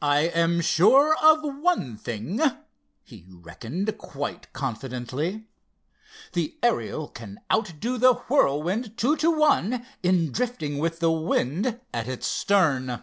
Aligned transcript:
"I 0.00 0.28
am 0.28 0.62
sure 0.62 1.14
of 1.22 1.40
one 1.42 1.98
thing," 1.98 2.40
he 3.04 3.26
reckoned 3.28 3.98
quite 3.98 4.50
confidently; 4.54 5.46
"the 6.32 6.56
Ariel 6.62 7.06
can 7.06 7.38
outdo 7.52 7.98
the 7.98 8.14
Whirlwind 8.14 8.96
two 8.96 9.16
to 9.18 9.30
one 9.30 9.84
in 10.02 10.32
drifting 10.32 10.78
with 10.78 11.00
the 11.00 11.12
wind 11.12 11.78
at 11.92 12.08
its 12.08 12.26
stern." 12.28 13.02